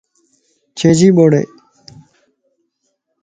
ڇي 0.77 0.89
جي 0.99 1.09
ٻوڙائي؟ 1.17 1.45